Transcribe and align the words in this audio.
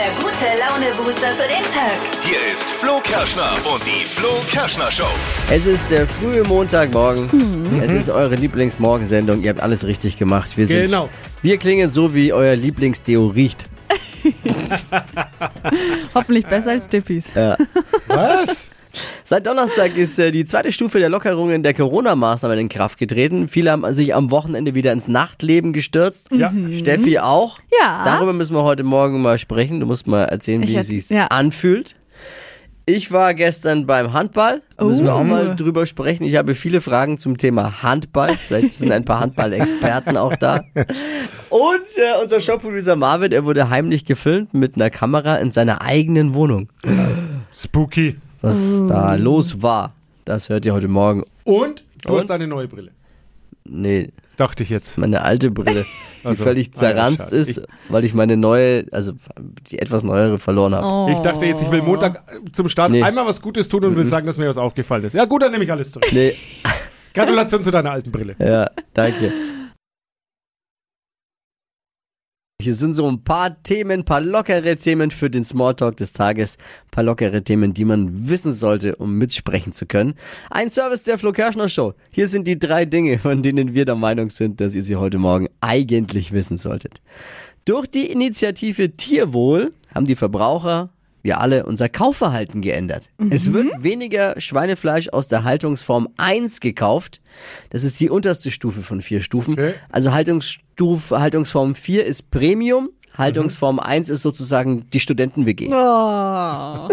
der 0.00 0.12
gute 0.12 0.46
Laune-Booster 0.58 1.28
für 1.34 1.46
den 1.46 1.62
Tag. 1.64 1.92
Hier 2.22 2.38
ist 2.54 2.70
Flo 2.70 3.00
Kerschner 3.04 3.50
und 3.70 3.84
die 3.84 4.06
Flo 4.06 4.30
Kerschner 4.50 4.90
Show. 4.90 5.04
Es 5.50 5.66
ist 5.66 5.90
der 5.90 6.06
frühe 6.06 6.42
Montagmorgen. 6.44 7.28
Es 7.82 7.92
ist 7.92 8.08
eure 8.08 8.34
Lieblingsmorgensendung. 8.34 9.42
Ihr 9.42 9.50
habt 9.50 9.60
alles 9.60 9.84
richtig 9.84 10.16
gemacht. 10.16 10.56
Wir 10.56 10.66
sind, 10.66 10.86
Genau. 10.86 11.10
Wir 11.42 11.58
klingen 11.58 11.90
so, 11.90 12.14
wie 12.14 12.32
euer 12.32 12.56
Lieblingsdeo 12.56 13.26
riecht. 13.26 13.66
Hoffentlich 16.14 16.46
besser 16.46 16.70
als 16.70 16.88
Dippis. 16.88 17.24
Was? 18.06 18.70
Seit 19.30 19.46
Donnerstag 19.46 19.96
ist 19.96 20.18
äh, 20.18 20.32
die 20.32 20.44
zweite 20.44 20.72
Stufe 20.72 20.98
der 20.98 21.08
Lockerungen 21.08 21.62
der 21.62 21.72
Corona-Maßnahmen 21.72 22.58
in 22.58 22.68
Kraft 22.68 22.98
getreten. 22.98 23.46
Viele 23.46 23.70
haben 23.70 23.92
sich 23.92 24.12
am 24.12 24.32
Wochenende 24.32 24.74
wieder 24.74 24.92
ins 24.92 25.06
Nachtleben 25.06 25.72
gestürzt. 25.72 26.30
Ja. 26.32 26.52
Steffi 26.76 27.20
auch. 27.20 27.60
Ja. 27.80 28.02
Darüber 28.04 28.32
müssen 28.32 28.56
wir 28.56 28.64
heute 28.64 28.82
Morgen 28.82 29.22
mal 29.22 29.38
sprechen. 29.38 29.78
Du 29.78 29.86
musst 29.86 30.08
mal 30.08 30.24
erzählen, 30.24 30.66
wie 30.66 30.74
es 30.74 30.88
sich 30.88 31.10
ja. 31.10 31.26
anfühlt. 31.26 31.94
Ich 32.86 33.12
war 33.12 33.34
gestern 33.34 33.86
beim 33.86 34.12
Handball. 34.12 34.62
Müssen 34.80 35.04
wir 35.04 35.14
auch 35.14 35.22
mal 35.22 35.54
drüber 35.54 35.86
sprechen. 35.86 36.24
Ich 36.24 36.34
habe 36.34 36.56
viele 36.56 36.80
Fragen 36.80 37.16
zum 37.16 37.38
Thema 37.38 37.84
Handball. 37.84 38.36
Vielleicht 38.48 38.74
sind 38.74 38.90
ein 38.90 39.04
paar 39.04 39.20
Handball-Experten 39.20 40.16
auch 40.16 40.34
da. 40.34 40.64
Und 41.50 41.86
äh, 41.96 42.20
unser 42.20 42.40
Showproducer 42.40 42.96
Marvin, 42.96 43.30
er 43.30 43.44
wurde 43.44 43.70
heimlich 43.70 44.04
gefilmt 44.04 44.54
mit 44.54 44.74
einer 44.74 44.90
Kamera 44.90 45.36
in 45.36 45.52
seiner 45.52 45.82
eigenen 45.82 46.34
Wohnung. 46.34 46.68
Spooky. 47.54 48.16
Was 48.42 48.86
da 48.86 49.14
los 49.14 49.62
war, 49.62 49.94
das 50.24 50.48
hört 50.48 50.64
ihr 50.66 50.72
heute 50.72 50.88
Morgen. 50.88 51.24
Und 51.44 51.84
du 52.04 52.12
Und? 52.14 52.18
hast 52.20 52.30
eine 52.30 52.46
neue 52.46 52.68
Brille. 52.68 52.90
Nee, 53.64 54.08
Dachte 54.36 54.62
ich 54.62 54.70
jetzt. 54.70 54.96
meine 54.96 55.22
alte 55.22 55.50
Brille, 55.50 55.84
die 56.24 56.26
Also, 56.28 56.42
völlig 56.42 56.68
ah 56.68 56.70
ja, 56.70 56.76
zerranzt 56.76 57.30
ist, 57.32 57.60
weil 57.90 58.04
ich 58.04 58.14
meine 58.14 58.36
neue, 58.38 58.86
also 58.90 59.12
die 59.70 59.78
etwas 59.78 60.02
neuere 60.02 60.38
verloren 60.38 60.74
habe. 60.74 60.86
Oh. 60.86 61.08
Ich 61.14 61.18
dachte 61.18 61.44
jetzt, 61.44 61.62
ich 61.62 61.70
will 61.70 61.82
Montag 61.82 62.22
äh, 62.32 62.50
zum 62.52 62.68
Start 62.68 62.90
Nee. 62.92 63.02
einmal 63.02 63.26
was 63.26 63.42
Gutes 63.42 63.68
tun 63.68 63.84
und 63.84 63.96
will 63.96 64.06
sagen, 64.06 64.26
dass 64.26 64.38
mir 64.38 64.48
was 64.48 64.56
aufgefallen 64.56 65.04
ist. 65.04 65.12
Ja 65.12 65.26
gut, 65.26 65.42
dann 65.42 65.52
nehme 65.52 65.64
ich 65.64 65.70
alles 65.70 65.92
zurück. 65.92 66.06
Nee, 66.12 66.34
Gratulation 67.12 67.62
zu 67.62 67.70
deiner 67.70 67.90
alten 67.92 68.10
Brille. 68.10 68.34
ja, 68.38 68.70
danke. 68.94 69.30
Hier 72.60 72.74
sind 72.74 72.94
so 72.94 73.08
ein 73.08 73.24
paar 73.24 73.62
Themen, 73.62 74.04
paar 74.04 74.20
lockere 74.20 74.76
Themen 74.76 75.10
für 75.10 75.30
den 75.30 75.44
Smalltalk 75.44 75.96
des 75.96 76.12
Tages. 76.12 76.58
Paar 76.90 77.04
lockere 77.04 77.42
Themen, 77.42 77.72
die 77.72 77.86
man 77.86 78.28
wissen 78.28 78.52
sollte, 78.52 78.96
um 78.96 79.16
mitsprechen 79.16 79.72
zu 79.72 79.86
können. 79.86 80.14
Ein 80.50 80.68
Service 80.68 81.04
der 81.04 81.18
Flo 81.18 81.32
Kerschner 81.32 81.70
Show. 81.70 81.94
Hier 82.10 82.28
sind 82.28 82.46
die 82.46 82.58
drei 82.58 82.84
Dinge, 82.84 83.18
von 83.18 83.42
denen 83.42 83.74
wir 83.74 83.86
der 83.86 83.94
Meinung 83.94 84.28
sind, 84.28 84.60
dass 84.60 84.74
ihr 84.74 84.82
sie 84.82 84.96
heute 84.96 85.18
Morgen 85.18 85.48
eigentlich 85.60 86.32
wissen 86.32 86.58
solltet. 86.58 87.00
Durch 87.64 87.86
die 87.86 88.10
Initiative 88.10 88.90
Tierwohl 88.96 89.72
haben 89.94 90.06
die 90.06 90.16
Verbraucher, 90.16 90.90
wir 91.22 91.40
alle, 91.40 91.66
unser 91.66 91.88
Kaufverhalten 91.88 92.62
geändert. 92.62 93.10
Es 93.30 93.52
wird 93.52 93.82
weniger 93.82 94.40
Schweinefleisch 94.40 95.08
aus 95.10 95.28
der 95.28 95.44
Haltungsform 95.44 96.08
1 96.16 96.60
gekauft. 96.60 97.20
Das 97.70 97.84
ist 97.84 98.00
die 98.00 98.10
unterste 98.10 98.50
Stufe 98.50 98.82
von 98.82 99.02
vier 99.02 99.22
Stufen. 99.22 99.54
Okay. 99.54 99.74
Also 99.90 100.12
Haltungsstufe, 100.12 101.20
Haltungsform 101.20 101.74
4 101.74 102.06
ist 102.06 102.30
Premium. 102.30 102.90
Haltungsform 103.20 103.78
1 103.78 104.08
ist 104.08 104.22
sozusagen 104.22 104.86
die 104.92 105.00
Studenten-WG. 105.00 105.68
Oh. 105.68 105.74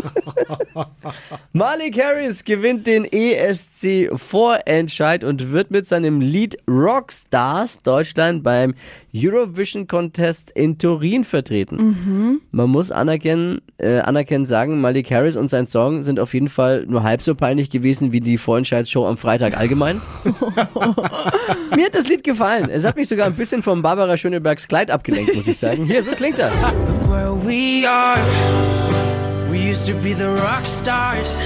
Malik 1.53 1.99
Harris 1.99 2.43
gewinnt 2.43 2.85
den 2.85 3.05
ESC-Vorentscheid 3.05 5.23
und 5.23 5.51
wird 5.51 5.71
mit 5.71 5.87
seinem 5.87 6.21
Lied 6.21 6.57
Rockstars 6.67 7.81
Deutschland 7.81 8.43
beim 8.43 8.75
Eurovision 9.15 9.87
Contest 9.87 10.51
in 10.51 10.77
Turin 10.77 11.23
vertreten. 11.23 12.41
Man 12.51 12.69
muss 12.69 12.91
anerkennen, 12.91 13.61
äh, 13.77 13.99
anerkennen 13.99 14.45
sagen, 14.45 14.79
Malik 14.79 15.09
Harris 15.09 15.35
und 15.35 15.47
sein 15.47 15.65
Song 15.65 16.03
sind 16.03 16.19
auf 16.19 16.33
jeden 16.33 16.49
Fall 16.49 16.85
nur 16.87 17.03
halb 17.03 17.21
so 17.21 17.33
peinlich 17.33 17.69
gewesen 17.69 18.11
wie 18.11 18.19
die 18.19 18.37
Vorentscheidsshow 18.37 19.07
am 19.07 19.17
Freitag 19.17 19.57
allgemein. 19.57 20.01
Mir 21.75 21.85
hat 21.85 21.95
das 21.95 22.07
Lied 22.07 22.23
gefallen. 22.23 22.69
Es 22.69 22.85
hat 22.85 22.95
mich 22.95 23.07
sogar 23.07 23.27
ein 23.27 23.35
bisschen 23.35 23.63
von 23.63 23.81
Barbara 23.81 24.17
Schönebergs 24.17 24.67
Kleid 24.67 24.91
abgelenkt, 24.91 25.35
muss 25.35 25.47
ich 25.47 25.57
sagen. 25.57 25.85
Hier, 25.85 26.03
so 26.03 26.11
klingt 26.17 26.39
er. 26.39 26.51
where 27.07 27.33
we 27.33 27.87
are. 27.87 28.19
We 29.49 29.71
used 29.71 29.87
to 29.87 29.93
be 30.01 30.13
the 30.13 30.25
rock 30.25 30.67
stars 30.67 31.37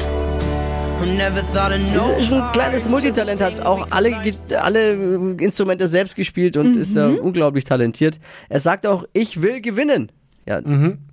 ist 2.19 2.31
ein 2.31 2.51
kleines 2.53 2.87
Multitalent, 2.87 3.41
hat 3.41 3.59
auch 3.61 3.87
alle, 3.89 4.15
alle 4.59 4.93
äh, 4.93 5.43
Instrumente 5.43 5.87
selbst 5.87 6.15
gespielt 6.15 6.57
und 6.57 6.77
ist 6.77 6.95
da 6.95 7.09
unglaublich 7.09 7.63
talentiert. 7.63 8.19
Er 8.49 8.59
sagt 8.59 8.85
auch, 8.85 9.05
ich 9.13 9.41
will 9.41 9.61
gewinnen. 9.61 10.11
Ja, 10.47 10.61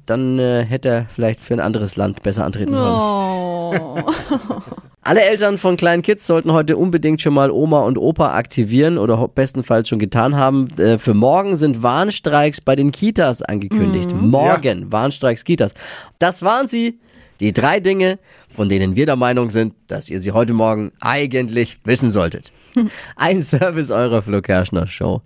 dann 0.07 0.39
äh, 0.39 0.65
hätte 0.65 0.89
er 0.89 1.07
vielleicht 1.09 1.41
für 1.41 1.55
ein 1.55 1.61
anderes 1.61 1.97
Land 1.97 2.23
besser 2.23 2.45
antreten 2.45 2.75
sollen. 2.75 2.95
Oh. 2.95 3.48
Alle 5.03 5.23
Eltern 5.23 5.57
von 5.57 5.77
kleinen 5.77 6.03
Kids 6.03 6.27
sollten 6.27 6.53
heute 6.53 6.77
unbedingt 6.77 7.23
schon 7.23 7.33
mal 7.33 7.51
Oma 7.51 7.81
und 7.81 7.97
Opa 7.97 8.35
aktivieren 8.35 8.99
oder 8.99 9.27
bestenfalls 9.29 9.89
schon 9.89 9.99
getan 9.99 10.37
haben. 10.37 10.67
Äh, 10.79 10.99
für 10.99 11.15
morgen 11.15 11.57
sind 11.57 11.83
Warnstreiks 11.83 12.61
bei 12.61 12.77
den 12.77 12.93
Kitas 12.93 13.41
angekündigt. 13.41 14.11
Morgen 14.15 14.93
Warnstreiks 14.93 15.45
Kitas. 15.45 15.73
Das 16.19 16.43
waren 16.43 16.69
sie. 16.69 16.99
Die 17.41 17.53
drei 17.53 17.79
Dinge, 17.81 18.19
von 18.51 18.69
denen 18.69 18.97
wir 18.97 19.07
der 19.07 19.17
Meinung 19.17 19.51
sind, 19.51 19.75
dass 19.87 20.11
ihr 20.11 20.21
sie 20.21 20.33
heute 20.33 20.53
Morgen 20.53 20.93
eigentlich 21.01 21.79
wissen 21.85 22.11
solltet. 22.11 22.53
Ein 23.17 23.43
Service 23.43 23.91
eurer 23.91 24.23
Flo 24.23 24.43
Kerschner 24.43 24.87
Show. 24.87 25.23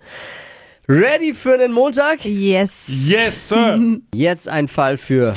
Ready 0.88 1.32
für 1.32 1.58
den 1.58 1.72
Montag? 1.72 2.24
Yes. 2.24 2.84
Yes, 2.86 3.48
Sir. 3.48 3.80
Jetzt 4.14 4.48
ein 4.48 4.68
Fall 4.68 4.96
für 4.96 5.32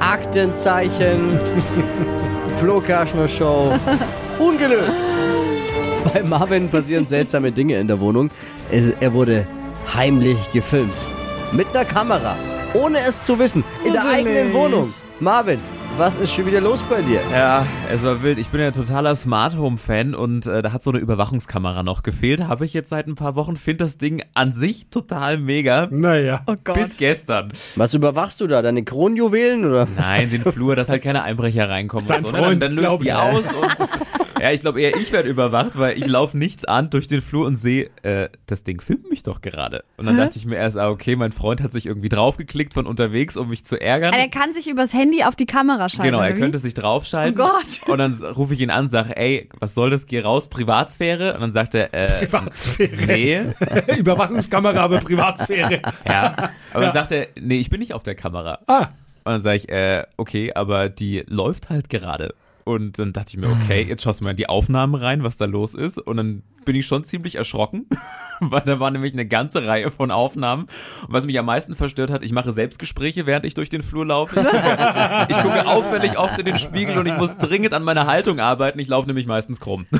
Aktenzeichen. 0.00 1.40
Flo 2.58 2.80
Kerschner 2.80 3.28
Show. 3.28 3.72
Ungelöst. 4.38 5.08
Bei 6.12 6.22
Marvin 6.22 6.68
passieren 6.68 7.06
seltsame 7.06 7.52
Dinge 7.52 7.78
in 7.78 7.88
der 7.88 8.00
Wohnung. 8.00 8.30
Es- 8.70 8.92
Er 9.00 9.12
wurde 9.12 9.46
heimlich 9.94 10.38
gefilmt. 10.52 10.94
Mit 11.52 11.66
einer 11.74 11.84
Kamera. 11.84 12.36
Ohne 12.74 12.98
es 12.98 13.24
zu 13.24 13.38
wissen. 13.38 13.62
In 13.84 13.92
der 13.92 14.04
eigenen 14.08 14.52
Wohnung. 14.52 14.92
Marvin, 15.20 15.60
was 15.96 16.16
ist 16.16 16.32
schon 16.32 16.46
wieder 16.46 16.60
los 16.60 16.82
bei 16.82 17.02
dir? 17.02 17.22
Ja, 17.30 17.66
es 17.90 18.02
war 18.02 18.22
wild. 18.22 18.38
Ich 18.38 18.48
bin 18.48 18.60
ja 18.60 18.70
totaler 18.72 19.14
Smart 19.14 19.56
Home 19.56 19.78
Fan 19.78 20.14
und 20.14 20.46
äh, 20.46 20.60
da 20.62 20.72
hat 20.72 20.82
so 20.82 20.90
eine 20.90 20.98
Überwachungskamera 20.98 21.82
noch 21.82 22.02
gefehlt. 22.02 22.42
Habe 22.42 22.64
ich 22.64 22.72
jetzt 22.72 22.90
seit 22.90 23.06
ein 23.06 23.14
paar 23.14 23.36
Wochen. 23.36 23.56
Finde 23.56 23.84
das 23.84 23.96
Ding 23.98 24.22
an 24.34 24.52
sich 24.52 24.88
total 24.88 25.38
mega. 25.38 25.88
Naja. 25.90 26.42
Oh 26.46 26.56
Gott. 26.62 26.76
Bis 26.76 26.96
gestern. 26.96 27.52
Was 27.76 27.94
überwachst 27.94 28.40
du 28.40 28.46
da? 28.46 28.62
Deine 28.62 28.82
Kronjuwelen 28.82 29.64
oder? 29.64 29.86
was 29.96 30.08
Nein, 30.08 30.28
den? 30.28 30.42
Flur, 30.52 30.74
dass 30.74 30.88
halt 30.88 31.02
keine 31.02 31.22
Einbrecher 31.22 31.68
reinkommen. 31.68 32.04
Sein 32.04 32.18
und 32.24 32.26
so, 32.26 32.32
ne? 32.32 32.38
Freund, 32.38 32.62
dann, 32.62 32.76
dann 32.76 32.84
löst 32.84 33.02
die 33.02 33.08
ich. 33.08 33.14
aus 33.14 33.44
und 33.46 34.23
ja, 34.44 34.50
ich 34.52 34.60
glaube 34.60 34.78
eher 34.82 34.94
ich 34.94 35.10
werde 35.10 35.30
überwacht, 35.30 35.78
weil 35.78 35.96
ich 35.96 36.06
laufe 36.06 36.36
nichts 36.36 36.66
an 36.66 36.90
durch 36.90 37.08
den 37.08 37.22
Flur 37.22 37.46
und 37.46 37.56
sehe, 37.56 37.88
äh, 38.02 38.28
das 38.44 38.62
Ding 38.62 38.78
filmt 38.82 39.08
mich 39.08 39.22
doch 39.22 39.40
gerade. 39.40 39.84
Und 39.96 40.04
dann 40.04 40.18
dachte 40.18 40.36
ich 40.36 40.44
mir 40.44 40.56
erst, 40.56 40.76
ah, 40.76 40.90
okay, 40.90 41.16
mein 41.16 41.32
Freund 41.32 41.62
hat 41.62 41.72
sich 41.72 41.86
irgendwie 41.86 42.10
draufgeklickt 42.10 42.74
von 42.74 42.84
unterwegs, 42.86 43.38
um 43.38 43.48
mich 43.48 43.64
zu 43.64 43.80
ärgern. 43.80 44.12
Er 44.12 44.28
kann 44.28 44.52
sich 44.52 44.68
übers 44.68 44.92
Handy 44.92 45.24
auf 45.24 45.34
die 45.34 45.46
Kamera 45.46 45.88
schalten. 45.88 46.02
Genau, 46.12 46.20
er 46.20 46.34
könnte 46.34 46.58
sich 46.58 46.74
draufschalten. 46.74 47.40
Oh 47.40 47.44
Gott. 47.46 47.88
Und 47.88 47.96
dann 47.96 48.12
rufe 48.12 48.52
ich 48.52 48.60
ihn 48.60 48.68
an, 48.68 48.90
sage, 48.90 49.16
ey, 49.16 49.48
was 49.60 49.74
soll 49.74 49.88
das? 49.88 50.04
Geh 50.04 50.20
raus, 50.20 50.48
Privatsphäre. 50.48 51.32
Und 51.32 51.40
dann 51.40 51.52
sagt 51.52 51.74
er, 51.74 51.94
äh, 51.94 52.26
Privatsphäre. 52.26 53.06
nee. 53.06 53.96
Überwachungskamera, 53.96 54.78
aber 54.78 54.98
Privatsphäre. 55.00 55.80
Ja. 56.06 56.50
Aber 56.74 56.84
dann 56.84 56.92
sagt 56.92 57.12
er, 57.12 57.28
nee, 57.40 57.60
ich 57.60 57.70
bin 57.70 57.80
nicht 57.80 57.94
auf 57.94 58.02
der 58.02 58.14
Kamera. 58.14 58.58
Ah, 58.66 58.88
Und 59.24 59.32
dann 59.32 59.40
sage 59.40 59.56
ich, 59.56 59.70
äh, 59.70 60.04
okay, 60.18 60.52
aber 60.54 60.90
die 60.90 61.24
läuft 61.28 61.70
halt 61.70 61.88
gerade. 61.88 62.34
Und 62.64 62.98
dann 62.98 63.12
dachte 63.12 63.30
ich 63.30 63.36
mir, 63.36 63.48
okay, 63.50 63.82
jetzt 63.82 64.02
schaust 64.02 64.20
du 64.20 64.24
mal 64.24 64.30
in 64.30 64.36
die 64.36 64.48
Aufnahmen 64.48 64.94
rein, 64.94 65.22
was 65.22 65.36
da 65.36 65.44
los 65.44 65.74
ist. 65.74 65.98
Und 65.98 66.16
dann 66.16 66.42
bin 66.64 66.76
ich 66.76 66.86
schon 66.86 67.04
ziemlich 67.04 67.34
erschrocken, 67.34 67.86
weil 68.40 68.62
da 68.62 68.80
war 68.80 68.90
nämlich 68.90 69.12
eine 69.12 69.26
ganze 69.26 69.66
Reihe 69.66 69.90
von 69.90 70.10
Aufnahmen. 70.10 70.62
Und 71.06 71.12
was 71.12 71.26
mich 71.26 71.38
am 71.38 71.46
meisten 71.46 71.74
verstört 71.74 72.10
hat, 72.10 72.22
ich 72.24 72.32
mache 72.32 72.52
Selbstgespräche, 72.52 73.26
während 73.26 73.44
ich 73.44 73.54
durch 73.54 73.68
den 73.68 73.82
Flur 73.82 74.06
laufe. 74.06 74.40
Ich 74.40 74.46
gucke, 74.46 75.26
ich 75.28 75.36
gucke 75.36 75.66
auffällig 75.66 76.18
oft 76.18 76.38
in 76.38 76.46
den 76.46 76.58
Spiegel 76.58 76.96
und 76.98 77.06
ich 77.06 77.16
muss 77.16 77.36
dringend 77.36 77.74
an 77.74 77.82
meiner 77.82 78.06
Haltung 78.06 78.40
arbeiten. 78.40 78.78
Ich 78.78 78.88
laufe 78.88 79.06
nämlich 79.06 79.26
meistens 79.26 79.60
krumm. 79.60 79.86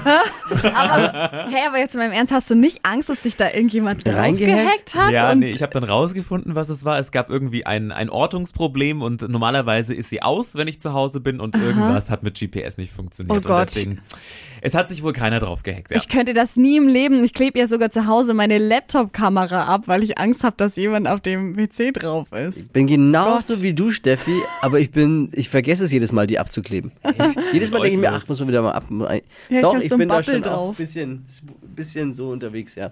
Aber, 0.75 1.49
hey, 1.51 1.67
aber 1.67 1.79
jetzt 1.79 1.95
in 1.95 2.01
meinem 2.01 2.13
Ernst, 2.13 2.33
hast 2.33 2.51
du 2.51 2.55
nicht 2.55 2.81
Angst, 2.85 3.09
dass 3.09 3.23
sich 3.23 3.37
da 3.37 3.51
irgendjemand 3.51 4.07
Reingehackt? 4.07 4.95
draufgehackt 4.95 4.95
hat? 4.95 5.13
Ja, 5.13 5.33
und 5.33 5.41
nee, 5.41 5.51
ich 5.51 5.63
habe 5.63 5.73
dann 5.73 5.85
rausgefunden, 5.85 6.55
was 6.55 6.69
es 6.69 6.85
war. 6.85 6.99
Es 6.99 7.13
gab 7.13 7.31
irgendwie 7.31 7.67
ein, 7.67 7.93
ein 7.93 8.11
Ortungsproblem 8.11 9.03
und 9.03 9.27
normalerweise 9.29 9.95
ist 9.95 10.11
sie 10.11 10.23
aus, 10.23 10.55
wenn 10.55 10.69
ich 10.69 10.81
zu 10.81 10.93
Hause 10.93 11.21
bin 11.21 11.41
und 11.41 11.57
irgendwas 11.57 12.11
hat 12.11 12.23
mit 12.23 12.39
GPS 12.39 12.54
nicht 12.79 12.93
funktioniert. 12.93 13.37
Oh 13.37 13.41
Gott. 13.41 13.61
Und 13.69 13.75
deswegen, 13.75 14.01
es 14.61 14.75
hat 14.75 14.89
sich 14.89 15.03
wohl 15.03 15.13
keiner 15.13 15.41
drauf 15.41 15.63
gehackt. 15.63 15.91
Ja. 15.91 15.97
Ich 15.97 16.09
könnte 16.09 16.33
das 16.33 16.57
nie 16.57 16.77
im 16.77 16.89
Leben. 16.89 17.23
Ich 17.23 17.35
klebe 17.35 17.59
ja 17.59 17.67
sogar 17.67 17.91
zu 17.91 18.07
Hause 18.07 18.35
meine 18.35 18.59
Laptop-Kamera 18.59 19.65
ab, 19.65 19.83
weil 19.87 20.03
ich 20.03 20.19
Angst 20.19 20.43
habe, 20.45 20.55
dass 20.57 20.77
jemand 20.77 21.07
auf 21.09 21.21
dem 21.21 21.55
PC 21.55 21.93
drauf 21.93 22.33
ist. 22.33 22.57
Ich 22.57 22.71
bin 22.71 22.87
genauso 22.87 23.55
Gott. 23.55 23.63
wie 23.63 23.75
du, 23.75 23.91
Steffi, 23.91 24.41
aber 24.63 24.81
ich 24.81 24.91
bin, 24.91 25.31
ich 25.35 25.49
vergesse 25.49 25.85
es 25.85 25.93
jedes 25.93 26.13
Mal, 26.13 26.27
die 26.27 26.39
abzukleben. 26.39 26.93
jedes 27.53 27.71
Mal 27.71 27.81
denke 27.81 27.95
ich 27.95 28.01
mir, 28.01 28.13
ach, 28.13 28.27
muss 28.27 28.39
man 28.39 28.49
wieder 28.49 28.63
mal 28.63 28.73
ab. 28.73 28.85
ich 29.49 29.61
Doch, 29.61 29.75
hab 29.75 29.83
ich 29.83 29.89
so 29.89 29.97
ein 29.97 29.99
bin 29.99 30.09
da 30.09 30.23
schon 30.23 30.35
auch 30.35 30.37
ein 30.37 30.43
drauf. 30.43 30.77
bisschen, 30.77 31.25
bisschen 31.75 32.15
so 32.15 32.31
unterwegs, 32.31 32.75
ja. 32.75 32.91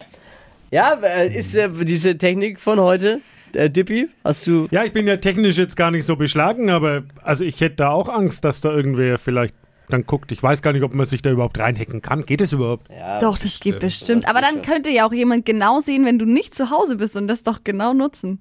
Ja, 0.70 0.92
ist 0.92 1.54
äh, 1.54 1.68
diese 1.84 2.16
Technik 2.16 2.58
von 2.58 2.80
heute 2.80 3.20
Äh, 3.56 3.70
Dippi, 3.70 4.08
hast 4.24 4.46
du. 4.46 4.68
Ja, 4.70 4.84
ich 4.84 4.92
bin 4.92 5.06
ja 5.06 5.16
technisch 5.16 5.56
jetzt 5.58 5.76
gar 5.76 5.90
nicht 5.90 6.04
so 6.06 6.16
beschlagen, 6.16 6.70
aber 6.70 7.02
also 7.22 7.44
ich 7.44 7.60
hätte 7.60 7.76
da 7.76 7.90
auch 7.90 8.08
Angst, 8.08 8.44
dass 8.44 8.60
da 8.60 8.72
irgendwer 8.72 9.18
vielleicht 9.18 9.54
dann 9.88 10.06
guckt. 10.06 10.32
Ich 10.32 10.42
weiß 10.42 10.62
gar 10.62 10.72
nicht, 10.72 10.82
ob 10.82 10.94
man 10.94 11.06
sich 11.06 11.22
da 11.22 11.30
überhaupt 11.30 11.58
reinhacken 11.58 12.02
kann. 12.02 12.24
Geht 12.24 12.40
es 12.40 12.52
überhaupt? 12.52 12.88
Doch, 13.20 13.38
das 13.38 13.60
geht 13.60 13.78
bestimmt. 13.78 14.26
Aber 14.28 14.40
dann 14.40 14.62
könnte 14.62 14.90
ja 14.90 15.06
auch 15.06 15.12
jemand 15.12 15.44
genau 15.44 15.80
sehen, 15.80 16.04
wenn 16.06 16.18
du 16.18 16.24
nicht 16.24 16.54
zu 16.54 16.70
Hause 16.70 16.96
bist 16.96 17.16
und 17.16 17.28
das 17.28 17.42
doch 17.42 17.60
genau 17.64 17.92
nutzen. 17.92 18.40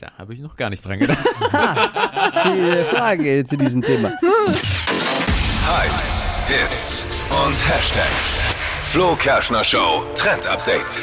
Da 0.00 0.12
habe 0.18 0.34
ich 0.34 0.40
noch 0.40 0.56
gar 0.56 0.70
nicht 0.70 0.84
dran 0.84 0.98
gedacht. 0.98 1.18
Viele 2.42 2.84
Frage 2.84 3.44
zu 3.44 3.56
diesem 3.56 3.82
Thema. 3.82 4.12
Hypes, 5.66 6.22
Hits 6.48 7.06
und 7.30 7.68
Hashtags. 7.68 8.40
Flo 8.84 9.16
Kerschner 9.16 9.64
Show 9.64 10.06
Trend 10.14 10.46
Update. 10.46 11.02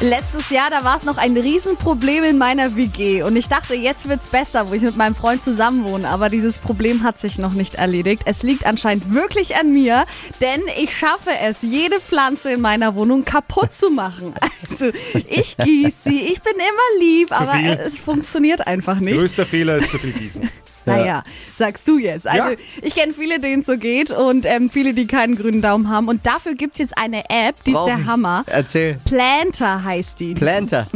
Letztes 0.00 0.50
Jahr, 0.50 0.70
da 0.70 0.84
war 0.84 0.96
es 0.96 1.02
noch 1.02 1.18
ein 1.18 1.36
Riesenproblem 1.36 2.22
in 2.22 2.38
meiner 2.38 2.76
WG 2.76 3.24
und 3.24 3.34
ich 3.34 3.48
dachte, 3.48 3.74
jetzt 3.74 4.08
wird's 4.08 4.28
besser, 4.28 4.70
wo 4.70 4.74
ich 4.74 4.82
mit 4.82 4.96
meinem 4.96 5.16
Freund 5.16 5.42
zusammenwohne, 5.42 6.08
aber 6.08 6.28
dieses 6.28 6.56
Problem 6.58 7.02
hat 7.02 7.18
sich 7.18 7.36
noch 7.36 7.52
nicht 7.52 7.74
erledigt. 7.74 8.22
Es 8.24 8.44
liegt 8.44 8.64
anscheinend 8.64 9.12
wirklich 9.12 9.56
an 9.56 9.72
mir, 9.72 10.06
denn 10.40 10.62
ich 10.80 10.96
schaffe 10.96 11.30
es, 11.42 11.56
jede 11.62 11.98
Pflanze 11.98 12.52
in 12.52 12.60
meiner 12.60 12.94
Wohnung 12.94 13.24
kaputt 13.24 13.72
zu 13.72 13.90
machen. 13.90 14.34
Also, 14.70 14.92
ich 15.14 15.56
gieße 15.56 15.96
sie, 16.04 16.20
ich 16.26 16.40
bin 16.42 16.52
immer 16.52 17.00
lieb, 17.00 17.32
aber 17.32 17.52
viel. 17.52 17.70
es 17.70 17.98
funktioniert 17.98 18.66
einfach 18.66 19.00
nicht. 19.00 19.16
Größter 19.16 19.46
Fehler 19.46 19.78
ist 19.78 19.90
zu 19.90 19.98
viel 19.98 20.12
gießen. 20.12 20.48
Naja, 20.88 21.22
sagst 21.56 21.86
du 21.88 21.98
jetzt. 21.98 22.26
Also 22.26 22.50
Ja. 22.50 22.56
ich 22.82 22.94
kenne 22.94 23.12
viele, 23.12 23.38
denen 23.40 23.60
es 23.60 23.66
so 23.66 23.76
geht 23.76 24.10
und 24.10 24.44
ähm, 24.46 24.70
viele, 24.70 24.94
die 24.94 25.06
keinen 25.06 25.36
grünen 25.36 25.62
Daumen 25.62 25.88
haben. 25.88 26.08
Und 26.08 26.26
dafür 26.26 26.54
gibt's 26.54 26.78
jetzt 26.78 26.96
eine 26.96 27.24
App, 27.30 27.62
die 27.64 27.70
ist 27.70 27.76
Brauch 27.76 27.86
der 27.86 27.98
ich. 28.00 28.06
Hammer. 28.06 28.44
Erzähl. 28.46 28.98
Planter 29.04 29.84
heißt 29.84 30.20
die. 30.20 30.34
Planter. 30.34 30.86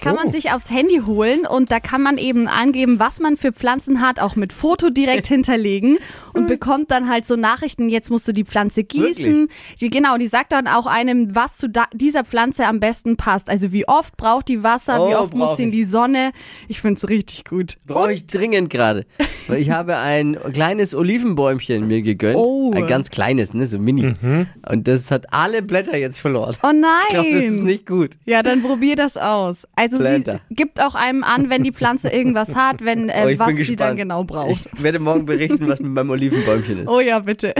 Kann 0.00 0.14
man 0.14 0.30
sich 0.32 0.52
aufs 0.52 0.70
Handy 0.70 1.00
holen 1.06 1.46
und 1.46 1.70
da 1.70 1.80
kann 1.80 2.02
man 2.02 2.18
eben 2.18 2.48
angeben, 2.48 2.98
was 2.98 3.20
man 3.20 3.36
für 3.36 3.52
Pflanzen 3.52 4.00
hat, 4.00 4.20
auch 4.20 4.36
mit 4.36 4.52
Foto 4.52 4.90
direkt 4.90 5.26
hinterlegen 5.28 5.98
und 6.32 6.46
bekommt 6.46 6.90
dann 6.90 7.08
halt 7.08 7.26
so 7.26 7.36
Nachrichten, 7.36 7.88
jetzt 7.88 8.10
musst 8.10 8.26
du 8.28 8.32
die 8.32 8.44
Pflanze 8.44 8.84
gießen. 8.84 9.48
Die, 9.80 9.90
genau, 9.90 10.16
die 10.18 10.26
sagt 10.28 10.52
dann 10.52 10.66
auch 10.66 10.86
einem, 10.86 11.34
was 11.34 11.56
zu 11.56 11.68
da, 11.68 11.84
dieser 11.92 12.24
Pflanze 12.24 12.66
am 12.66 12.80
besten 12.80 13.16
passt. 13.16 13.48
Also 13.50 13.72
wie 13.72 13.86
oft 13.88 14.16
braucht 14.16 14.48
die 14.48 14.62
Wasser, 14.62 14.96
wie 15.08 15.14
Oh, 15.14 15.18
oft 15.20 15.34
muss 15.34 15.56
sie 15.56 15.64
in 15.64 15.70
die 15.70 15.84
Sonne. 15.84 16.32
Ich 16.68 16.80
find's 16.80 17.08
richtig 17.08 17.44
gut. 17.44 17.76
Brauche 17.86 18.12
ich 18.12 18.26
dringend 18.26 18.70
gerade. 18.70 19.06
Weil 19.48 19.60
ich 19.60 19.70
habe 19.70 19.96
ein 19.96 20.38
kleines 20.52 20.94
Olivenbäumchen 20.94 21.86
mir 21.86 22.02
gegönnt. 22.02 22.36
Oh. 22.36 22.72
Ein 22.74 22.86
ganz 22.86 23.10
kleines, 23.10 23.54
ne, 23.54 23.66
so 23.66 23.78
mini. 23.78 24.14
Mhm. 24.20 24.46
Und 24.68 24.88
das 24.88 25.10
hat 25.10 25.26
alle 25.32 25.62
Blätter 25.62 25.96
jetzt 25.96 26.20
verloren. 26.20 26.56
Oh 26.62 26.72
nein! 26.72 26.90
Ich 27.08 27.14
glaube, 27.14 27.32
das 27.34 27.44
ist 27.44 27.62
nicht 27.62 27.86
gut. 27.86 28.16
Ja, 28.24 28.42
dann 28.42 28.62
probier 28.62 28.96
das 28.96 29.16
aus. 29.16 29.66
Also 29.76 29.98
sie 29.98 30.02
Planter. 30.02 30.40
gibt 30.50 30.80
auch 30.80 30.94
einem 30.94 31.22
an, 31.24 31.50
wenn 31.50 31.62
die 31.64 31.72
Pflanze 31.72 32.08
irgendwas 32.08 32.54
hat, 32.54 32.84
wenn 32.84 33.10
Oh, 33.10 33.12
äh, 33.14 33.32
ich 33.32 33.38
was 33.38 33.54
sie 33.54 33.76
dann 33.76 33.96
genau 33.96 34.24
braucht. 34.24 34.68
Ich 34.74 34.82
werde 34.82 34.98
morgen 34.98 35.26
berichten, 35.26 35.66
was 35.68 35.80
mit 35.80 35.92
meinem 35.92 36.10
Olivenbäumchen 36.10 36.80
ist. 36.80 36.88
Oh 36.88 37.00
ja, 37.00 37.18
bitte. 37.18 37.54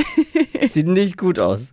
Sieht 0.67 0.87
nicht 0.87 1.19
gut 1.19 1.39
aus. 1.39 1.73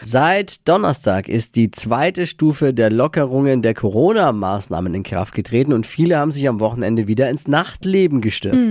Seit 0.00 0.68
Donnerstag 0.68 1.28
ist 1.28 1.56
die 1.56 1.70
zweite 1.70 2.26
Stufe 2.26 2.74
der 2.74 2.90
Lockerungen 2.90 3.62
der 3.62 3.74
Corona-Maßnahmen 3.74 4.94
in 4.94 5.02
Kraft 5.02 5.34
getreten 5.34 5.72
und 5.72 5.86
viele 5.86 6.18
haben 6.18 6.30
sich 6.30 6.48
am 6.48 6.60
Wochenende 6.60 7.06
wieder 7.08 7.28
ins 7.30 7.48
Nachtleben 7.48 8.20
gestürzt. 8.20 8.70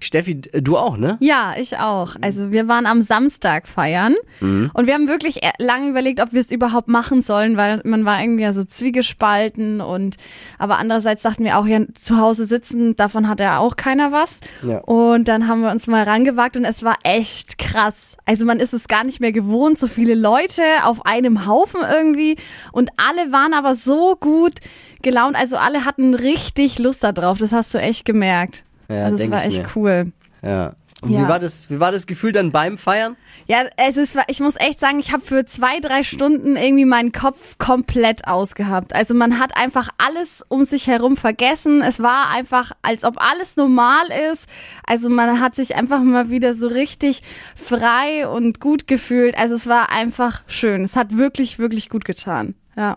Steffi, 0.00 0.40
du 0.40 0.76
auch, 0.76 0.96
ne? 0.96 1.18
Ja, 1.20 1.54
ich 1.58 1.78
auch. 1.78 2.16
Also 2.20 2.50
wir 2.50 2.68
waren 2.68 2.86
am 2.86 3.02
Samstag 3.02 3.68
feiern 3.68 4.14
und 4.40 4.86
wir 4.86 4.94
haben 4.94 5.08
wirklich 5.08 5.44
e- 5.44 5.50
lange 5.58 5.88
überlegt, 5.88 6.20
ob 6.20 6.32
wir 6.32 6.40
es 6.40 6.50
überhaupt 6.50 6.88
machen 6.88 7.22
sollen, 7.22 7.56
weil 7.56 7.80
man 7.84 8.04
war 8.04 8.20
irgendwie 8.20 8.42
ja 8.42 8.52
so 8.52 8.64
zwiegespalten 8.64 9.80
und 9.80 10.16
aber 10.58 10.78
andererseits 10.78 11.22
dachten 11.22 11.44
wir 11.44 11.58
auch, 11.58 11.66
ja, 11.66 11.80
zu 11.94 12.18
Hause 12.18 12.46
sitzen, 12.46 12.96
davon 12.96 13.28
hat 13.28 13.40
ja 13.40 13.58
auch 13.58 13.76
keiner 13.76 14.12
was. 14.12 14.40
Ja. 14.66 14.78
Und 14.78 15.28
dann 15.28 15.48
haben 15.48 15.60
wir 15.62 15.70
uns 15.70 15.86
mal 15.86 16.02
rangewagt 16.04 16.56
und 16.56 16.64
es 16.64 16.82
war 16.82 16.96
echt 17.02 17.58
krass. 17.58 18.16
Also 18.24 18.44
man 18.44 18.60
ist 18.60 18.72
es 18.72 18.88
gar 18.88 19.04
nicht 19.04 19.20
mehr 19.20 19.32
gewohnt, 19.32 19.78
so 19.78 19.86
viele 19.86 20.14
Leute 20.14 20.61
auf 20.84 21.06
einem 21.06 21.46
Haufen 21.46 21.80
irgendwie 21.88 22.36
und 22.72 22.90
alle 22.96 23.32
waren 23.32 23.54
aber 23.54 23.74
so 23.74 24.16
gut 24.16 24.54
gelaunt, 25.02 25.36
also 25.36 25.56
alle 25.56 25.84
hatten 25.84 26.14
richtig 26.14 26.78
Lust 26.78 27.04
darauf, 27.04 27.38
das 27.38 27.52
hast 27.52 27.74
du 27.74 27.78
echt 27.78 28.04
gemerkt. 28.04 28.64
Ja, 28.88 29.04
also 29.04 29.18
denk 29.18 29.32
war 29.32 29.44
echt 29.44 29.58
mir. 29.58 29.68
cool. 29.76 30.12
Ja. 30.42 30.74
Und 31.02 31.10
Ja. 31.10 31.24
Wie, 31.24 31.28
war 31.28 31.38
das, 31.40 31.68
wie 31.68 31.80
war 31.80 31.90
das 31.90 32.06
Gefühl 32.06 32.30
dann 32.30 32.52
beim 32.52 32.78
Feiern? 32.78 33.16
Ja, 33.48 33.64
es 33.76 33.96
ist, 33.96 34.16
ich 34.28 34.38
muss 34.38 34.54
echt 34.58 34.78
sagen, 34.78 35.00
ich 35.00 35.12
habe 35.12 35.22
für 35.22 35.44
zwei, 35.44 35.80
drei 35.80 36.04
Stunden 36.04 36.56
irgendwie 36.56 36.84
meinen 36.84 37.10
Kopf 37.10 37.58
komplett 37.58 38.28
ausgehabt. 38.28 38.94
Also 38.94 39.12
man 39.12 39.40
hat 39.40 39.56
einfach 39.56 39.88
alles 39.98 40.44
um 40.48 40.64
sich 40.64 40.86
herum 40.86 41.16
vergessen. 41.16 41.82
Es 41.82 42.00
war 42.00 42.30
einfach, 42.30 42.70
als 42.82 43.02
ob 43.04 43.20
alles 43.20 43.56
normal 43.56 44.04
ist. 44.32 44.46
Also 44.86 45.10
man 45.10 45.40
hat 45.40 45.56
sich 45.56 45.74
einfach 45.74 46.00
mal 46.00 46.30
wieder 46.30 46.54
so 46.54 46.68
richtig 46.68 47.22
frei 47.56 48.28
und 48.28 48.60
gut 48.60 48.86
gefühlt. 48.86 49.36
Also 49.36 49.56
es 49.56 49.66
war 49.66 49.90
einfach 49.90 50.42
schön. 50.46 50.84
Es 50.84 50.94
hat 50.94 51.16
wirklich, 51.18 51.58
wirklich 51.58 51.88
gut 51.88 52.04
getan. 52.04 52.54
Ja. 52.76 52.96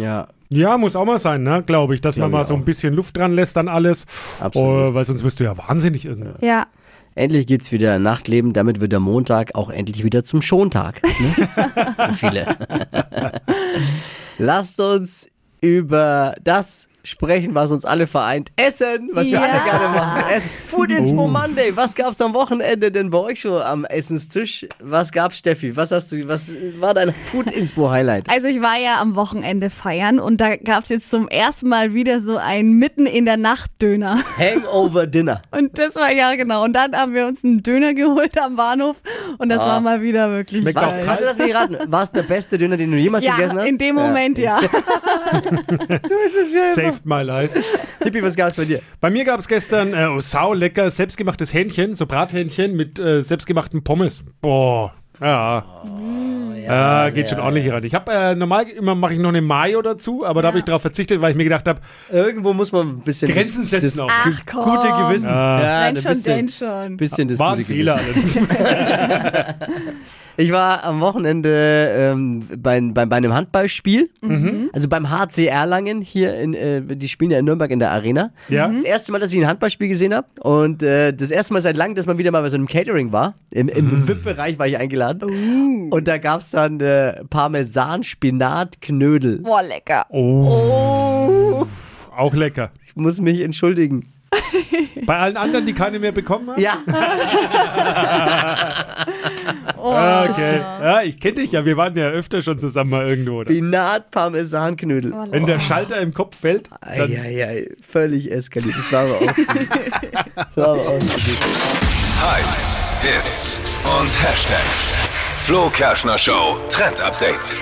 Ja, 0.00 0.28
Ja, 0.48 0.76
muss 0.78 0.96
auch 0.96 1.04
mal 1.04 1.18
sein, 1.18 1.42
ne? 1.42 1.62
glaube 1.64 1.94
ich, 1.94 2.00
dass 2.00 2.16
Glaub 2.16 2.30
man 2.30 2.40
mal 2.40 2.44
so 2.44 2.54
ein 2.54 2.64
bisschen 2.64 2.94
Luft 2.94 3.16
dran 3.16 3.34
lässt 3.34 3.56
an 3.56 3.68
alles. 3.68 4.06
Absolut. 4.40 4.68
Oh, 4.90 4.94
weil 4.94 5.04
sonst 5.04 5.22
wirst 5.22 5.38
du 5.40 5.44
ja 5.44 5.56
wahnsinnig 5.56 6.04
irgendwie. 6.04 6.44
Ja. 6.44 6.66
Endlich 7.14 7.46
geht's 7.46 7.72
wieder 7.72 7.98
Nachtleben, 7.98 8.52
damit 8.52 8.80
wird 8.80 8.92
der 8.92 9.00
Montag 9.00 9.54
auch 9.54 9.68
endlich 9.68 10.04
wieder 10.04 10.22
zum 10.24 10.42
Schontag. 10.42 11.02
Ne? 11.02 11.48
Für 12.14 12.14
viele. 12.14 12.46
Lasst 14.38 14.80
uns 14.80 15.28
über 15.60 16.34
das 16.42 16.88
sprechen, 17.10 17.54
was 17.54 17.70
uns 17.70 17.84
alle 17.84 18.06
vereint. 18.06 18.50
Essen, 18.56 19.10
was 19.12 19.26
wir 19.26 19.34
Ja. 19.34 19.42
alle 19.42 19.64
gerne 19.64 19.88
machen. 19.96 20.30
Essen. 20.30 20.50
Food 20.68 20.90
Inspo 20.90 21.26
Monday. 21.26 21.76
Was 21.76 21.94
gab's 21.94 22.20
am 22.20 22.32
Wochenende 22.34 22.90
denn 22.92 23.10
bei 23.10 23.18
euch 23.18 23.40
so 23.42 23.60
am 23.60 23.84
Essenstisch? 23.84 24.66
Was 24.80 25.12
gab's, 25.12 25.38
Steffi? 25.38 25.76
Was 25.76 25.90
hast 25.90 26.12
du, 26.12 26.26
was 26.28 26.50
war 26.78 26.94
dein 26.94 27.12
Food 27.24 27.50
Inspo 27.50 27.90
Highlight? 27.90 28.28
Also 28.30 28.46
ich 28.46 28.60
war 28.62 28.78
ja 28.78 29.00
am 29.00 29.14
Wochenende 29.16 29.70
feiern 29.70 30.18
und 30.20 30.40
da 30.40 30.56
gab 30.56 30.84
es 30.84 30.88
jetzt 30.90 31.10
zum 31.10 31.28
ersten 31.28 31.68
Mal 31.68 31.92
wieder 31.94 32.20
so 32.20 32.36
einen 32.36 32.72
mitten 32.78 33.06
in 33.06 33.24
der 33.26 33.36
Nacht 33.36 33.70
Döner. 33.82 34.20
Hangover 34.38 35.06
Dinner. 35.06 35.42
Und 35.50 35.78
das 35.78 35.96
war 35.96 36.12
ja 36.12 36.34
genau. 36.34 36.64
Und 36.64 36.74
dann 36.74 36.94
haben 36.94 37.14
wir 37.14 37.26
uns 37.26 37.42
einen 37.44 37.62
Döner 37.62 37.94
geholt 37.94 38.38
am 38.38 38.56
Bahnhof 38.56 38.96
und 39.38 39.48
das 39.48 39.58
war 39.58 39.80
mal 39.80 40.00
wieder 40.02 40.30
wirklich 40.30 40.60
Schmeckt 40.62 40.78
geil. 40.78 41.02
warte, 41.06 41.24
lass 41.24 41.38
mich 41.38 41.54
raten. 41.54 41.76
War 41.90 42.02
es 42.02 42.12
der 42.12 42.22
beste 42.22 42.56
Döner, 42.58 42.76
den 42.76 42.90
du 42.90 42.96
jemals 42.96 43.24
Ja, 43.24 43.36
gegessen 43.36 43.58
hast? 43.58 43.66
in 43.66 43.78
dem 43.78 43.94
Moment 43.96 44.38
ja. 44.38 44.60
So 45.30 46.14
ist 46.26 46.36
es 46.42 46.54
ja. 46.54 46.92
Saved 47.00 47.06
my 47.06 47.22
life. 47.22 47.52
Tippi, 48.02 48.22
was 48.22 48.36
gab's 48.36 48.56
bei 48.56 48.64
dir? 48.64 48.80
Bei 49.00 49.10
mir 49.10 49.24
gab 49.24 49.40
es 49.40 49.48
gestern 49.48 49.94
äh, 49.94 50.06
oh, 50.06 50.20
sau 50.20 50.52
lecker 50.52 50.90
selbstgemachtes 50.90 51.54
Hähnchen, 51.54 51.94
so 51.94 52.06
Brathähnchen 52.06 52.76
mit 52.76 52.98
äh, 52.98 53.22
selbstgemachten 53.22 53.82
Pommes. 53.82 54.22
Boah, 54.40 54.92
ja. 55.20 55.64
ja, 56.62 57.08
geht 57.10 57.28
schon 57.28 57.40
ordentlich 57.40 57.70
ran. 57.70 57.84
Ich 57.84 57.94
habe 57.94 58.12
äh, 58.12 58.34
normal 58.34 58.68
immer 58.68 58.94
mache 58.94 59.14
ich 59.14 59.18
noch 59.18 59.30
eine 59.30 59.40
Mayo 59.40 59.80
dazu, 59.82 60.26
aber 60.26 60.42
da 60.42 60.48
habe 60.48 60.58
ich 60.58 60.64
darauf 60.64 60.82
verzichtet, 60.82 61.20
weil 61.20 61.30
ich 61.30 61.36
mir 61.36 61.44
gedacht 61.44 61.68
habe, 61.68 61.80
Irgendwo 62.10 62.52
muss 62.52 62.72
man 62.72 62.88
ein 62.88 63.00
bisschen 63.00 63.30
Grenzen 63.30 63.62
das, 63.62 63.70
setzen 63.70 63.86
das 63.86 64.00
auch. 64.00 64.10
Ach, 64.10 64.40
komm. 64.46 64.64
gute 64.64 64.88
Gewissen. 64.88 65.28
Ja, 65.28 65.58
Wenn 65.58 65.66
ein 65.66 65.96
schon, 65.96 66.12
bisschen, 66.12 66.36
denn 66.36 66.48
schon. 66.48 66.96
bisschen 66.96 67.28
das 67.28 67.38
war 67.38 67.52
ein 67.52 67.56
gute 67.58 67.66
Fehler. 67.66 68.00
Ich 70.40 70.50
war 70.52 70.84
am 70.84 71.00
Wochenende 71.00 71.92
ähm, 71.94 72.44
bei, 72.56 72.80
bei, 72.80 73.04
bei 73.04 73.16
einem 73.16 73.34
Handballspiel, 73.34 74.08
also 74.72 74.88
beim 74.88 75.10
HC 75.10 75.46
Erlangen 75.46 76.00
hier, 76.00 76.34
in, 76.34 76.54
äh, 76.54 76.80
die 76.82 77.10
spielen 77.10 77.30
ja 77.30 77.38
in 77.38 77.44
Nürnberg 77.44 77.70
in 77.70 77.78
der 77.78 77.90
Arena. 77.90 78.32
Ja. 78.48 78.68
Das 78.68 78.82
erste 78.82 79.12
Mal, 79.12 79.18
dass 79.18 79.34
ich 79.34 79.38
ein 79.38 79.46
Handballspiel 79.46 79.88
gesehen 79.88 80.14
habe 80.14 80.28
und 80.40 80.82
äh, 80.82 81.12
das 81.12 81.30
erste 81.30 81.52
Mal 81.52 81.60
seit 81.60 81.76
langem, 81.76 81.94
dass 81.94 82.06
man 82.06 82.16
wieder 82.16 82.30
mal 82.30 82.40
bei 82.40 82.48
so 82.48 82.56
einem 82.56 82.68
Catering 82.68 83.12
war. 83.12 83.34
Im, 83.50 83.68
im 83.68 84.08
VIP-Bereich 84.08 84.58
war 84.58 84.66
ich 84.66 84.78
eingeladen 84.78 85.90
und 85.90 86.08
da 86.08 86.16
gab's 86.16 86.52
dann 86.52 86.80
äh, 86.80 87.22
Parmesan-Spinat-Knödel. 87.28 89.40
Boah, 89.40 89.62
lecker. 89.62 90.06
Oh, 90.08 91.66
auch 92.16 92.32
lecker. 92.32 92.70
Ich 92.86 92.96
muss 92.96 93.20
mich 93.20 93.42
entschuldigen. 93.42 94.10
Bei 95.04 95.18
allen 95.18 95.36
anderen, 95.36 95.66
die 95.66 95.72
keine 95.72 95.98
mehr 95.98 96.12
bekommen 96.12 96.50
haben? 96.50 96.60
Ja, 96.60 96.78
Ah, 99.82 100.26
Okay. 100.30 100.58
Ja, 100.82 101.02
ich 101.02 101.18
kenne 101.20 101.36
dich 101.36 101.52
ja. 101.52 101.64
Wir 101.64 101.76
waren 101.76 101.96
ja 101.96 102.08
öfter 102.08 102.42
schon 102.42 102.58
zusammen 102.60 102.90
mal 102.90 103.08
irgendwo. 103.08 103.40
Oder? 103.40 103.50
Spinat-Parmesan-Knödel. 103.50 105.12
Wenn 105.30 105.46
der 105.46 105.60
Schalter 105.60 106.00
im 106.00 106.12
Kopf 106.14 106.36
fällt, 106.40 106.68
dann 106.80 107.10
Eieiei, 107.10 107.68
völlig 107.86 108.30
eskaliert. 108.30 108.74
Das 108.78 108.92
war 108.92 109.02
aber 109.04 109.14
auch 109.16 109.20
so. 109.20 109.26
Das 110.36 110.56
war 110.56 110.68
aber 110.68 110.88
auch. 110.88 110.98
Hypes, 112.20 112.76
Hits 113.02 113.60
und 114.00 114.22
Hashtags. 114.22 114.94
Flo 115.42 115.70
Kerschner 115.70 116.18
Show 116.18 116.60
Trend 116.68 117.00
Update. 117.00 117.56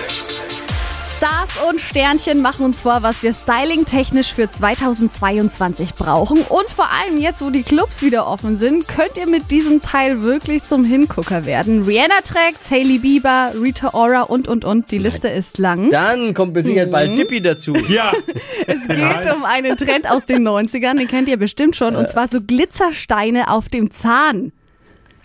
Stars 1.18 1.50
und 1.68 1.80
Sternchen 1.80 2.40
machen 2.42 2.64
uns 2.64 2.78
vor, 2.80 3.02
was 3.02 3.25
wir 3.25 3.32
stylingtechnisch 3.32 4.32
für 4.32 4.48
2022 4.48 5.94
brauchen. 5.94 6.42
Und 6.42 6.68
vor 6.68 6.88
allem 6.92 7.20
jetzt, 7.20 7.42
wo 7.42 7.50
die 7.50 7.64
Clubs 7.64 8.02
wieder 8.02 8.28
offen 8.28 8.56
sind, 8.56 8.87
könnt 8.87 9.16
ihr 9.16 9.26
mit 9.26 9.50
diesem 9.50 9.82
Teil 9.82 10.22
wirklich 10.22 10.62
zum 10.62 10.84
Hingucker 10.84 11.44
werden. 11.44 11.82
Rihanna 11.82 12.20
trägt, 12.25 12.70
Hailey 12.70 12.98
Bieber, 12.98 13.50
Rita 13.60 13.94
Ora 13.94 14.22
und 14.22 14.46
und 14.46 14.64
und. 14.64 14.92
Die 14.92 14.98
Liste 14.98 15.26
ist 15.26 15.58
lang. 15.58 15.90
Dann 15.90 16.34
kommt 16.34 16.54
mit 16.54 16.66
Sicherheit 16.66 16.92
bald 16.92 17.18
Dippy 17.18 17.42
dazu. 17.42 17.75
Ja, 17.88 18.12
Es 18.68 18.87
geht 18.87 19.34
um 19.34 19.44
einen 19.44 19.76
Trend 19.76 20.08
aus 20.08 20.25
den 20.25 20.46
90ern, 20.46 20.98
den 20.98 21.08
kennt 21.08 21.26
ihr 21.28 21.37
bestimmt 21.37 21.75
schon, 21.75 21.96
und 21.96 22.08
zwar 22.08 22.28
so 22.28 22.40
Glitzersteine 22.40 23.50
auf 23.50 23.68
dem 23.68 23.90
Zahn. 23.90 24.52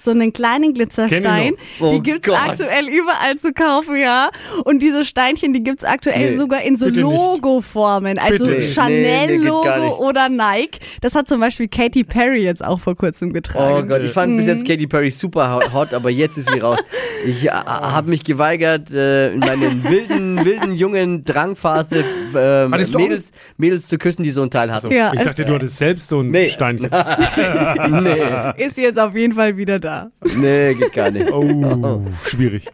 So 0.03 0.12
einen 0.12 0.33
kleinen 0.33 0.74
Glitzerstein. 0.74 1.53
Oh 1.79 1.91
die 1.93 2.01
gibt's 2.03 2.27
Gott. 2.27 2.38
aktuell 2.50 2.88
überall 2.89 3.38
zu 3.38 3.53
kaufen, 3.53 3.95
ja. 3.95 4.29
Und 4.65 4.79
diese 4.81 5.05
Steinchen, 5.05 5.53
die 5.53 5.63
gibt's 5.63 5.83
aktuell 5.83 6.31
Nee, 6.31 6.38
sogar 6.38 6.62
in 6.62 6.75
so. 6.75 6.88
Logo-Formen. 6.89 8.17
Also. 8.19 8.43
Nee, 8.45 8.51
nee, 8.51 8.57
nee, 8.60 8.74
Chanel-Logo 8.74 9.75
nicht. 9.75 9.93
oder 10.00 10.29
Nike. 10.29 10.79
Das 11.01 11.15
hat 11.15 11.27
zum 11.27 11.39
Beispiel 11.39 11.67
Katy 11.67 12.03
Perry 12.03 12.43
jetzt 12.43 12.63
auch 12.63 12.79
vor 12.79 12.95
kurzem 12.95 13.29
Oh 13.29 13.33
getragen. 13.33 13.88
Gott, 13.88 14.01
ich 14.03 14.12
fand 14.12 14.36
bis 14.38 14.45
jetzt 14.45 14.65
Katy 14.67 14.88
Perry 14.88 15.10
super 15.12 15.53
ho- 15.55 15.74
hot, 15.74 15.93
aber 15.93 16.10
jetzt 16.10 16.38
ist 16.38 16.51
sie 16.51 16.60
raus. 16.60 16.79
Ich 17.25 17.45
äh, 17.45 17.50
habe 17.51 18.10
mich 18.10 18.24
geweigert, 18.24 18.91
äh, 18.93 19.31
in 19.33 19.39
meinen 19.39 19.83
wilden, 19.89 20.43
wilden, 20.43 20.75
jungen 20.75 21.24
Drangphase 21.25 22.03
ähm, 22.36 22.72
Mädels, 22.72 23.31
Mädels 23.57 23.88
zu 23.88 23.98
küssen, 23.98 24.24
die 24.24 24.31
so 24.31 24.41
ein 24.43 24.50
Teil 24.50 24.72
hatten. 24.74 24.91
Ja, 24.91 25.12
ich 25.13 25.19
es 25.19 25.25
dachte, 25.27 25.45
du 25.45 25.53
hattest 25.55 25.77
selbst 25.77 26.07
so 26.10 26.19
ein 26.19 26.29
Nee. 26.29 26.50
Steinchen. 26.50 26.89
Nee, 28.03 28.22
ist 28.65 28.77
jetzt 28.77 29.00
auf 29.00 29.15
jeden 29.15 29.33
Fall 29.33 29.57
wieder 29.57 29.79
da. 29.79 29.92
Nee, 30.38 30.73
geht 30.75 30.93
gar 30.93 31.12
nicht. 31.12 31.31
Oh, 31.31 32.01
schwierig. 32.25 32.65